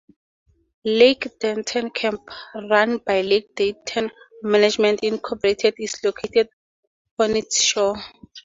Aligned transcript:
Lake 0.85 1.29
Denton 1.39 1.91
Camp, 1.91 2.27
run 2.71 2.97
by 3.05 3.21
Lake 3.21 3.49
Denton 3.55 4.09
Management 4.41 5.03
Incorporated 5.03 5.75
is 5.77 5.95
located 6.03 6.49
on 7.19 7.35
its 7.35 7.61
shore. 7.61 7.97